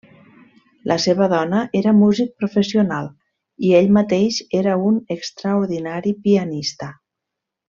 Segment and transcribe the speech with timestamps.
[0.91, 3.11] La seva dona era músic professional
[3.67, 6.91] i ell mateix era un extraordinari pianista.